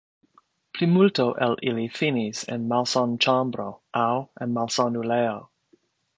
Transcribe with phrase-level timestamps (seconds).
[0.75, 3.69] Plimulto el ili finis en malsanĉambro
[4.05, 4.09] aŭ
[4.47, 5.39] en malsanulejo.